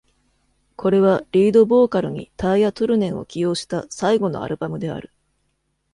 [0.77, 5.11] これは、リード・ヴォーカルにターヤ・トゥルネンを起用した最後のアルバムである。